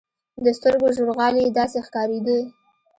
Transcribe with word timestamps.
د 0.43 0.45
سترګو 0.57 0.87
ژورغالي 0.97 1.41
يې 1.45 1.53
داسې 1.57 1.79
ښکارېدې. 1.87 2.39